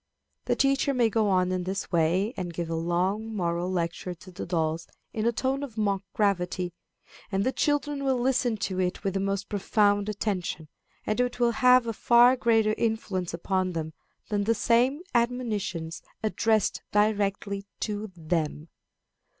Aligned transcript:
The 0.45 0.55
teacher 0.55 0.95
may 0.95 1.11
go 1.11 1.29
on 1.29 1.51
in 1.51 1.63
this 1.63 1.91
way, 1.91 2.33
and 2.35 2.51
give 2.55 2.71
a 2.71 2.75
long 2.75 3.35
moral 3.35 3.71
lecture 3.71 4.15
to 4.15 4.31
the 4.31 4.47
dolls 4.47 4.87
in 5.13 5.27
a 5.27 5.31
tone 5.31 5.61
of 5.61 5.77
mock 5.77 6.01
gravity, 6.15 6.73
and 7.31 7.43
the 7.43 7.51
children 7.51 8.03
will 8.03 8.17
listen 8.19 8.57
to 8.65 8.79
it 8.79 9.03
with 9.03 9.13
the 9.13 9.19
most 9.19 9.47
profound 9.47 10.09
attention; 10.09 10.69
and 11.05 11.19
it 11.19 11.39
will 11.39 11.51
have 11.51 11.85
a 11.85 11.93
far 11.93 12.35
greater 12.35 12.73
influence 12.79 13.31
upon 13.31 13.73
them 13.73 13.93
than 14.29 14.45
the 14.45 14.55
same 14.55 15.01
admonitions 15.13 16.01
addressed 16.23 16.81
directly 16.91 17.67
to 17.81 18.11
them. 18.15 18.69